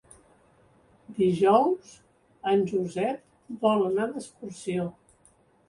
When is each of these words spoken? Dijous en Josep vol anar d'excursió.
Dijous 1.19 1.91
en 2.53 2.65
Josep 2.73 3.63
vol 3.69 3.87
anar 3.93 4.11
d'excursió. 4.17 4.91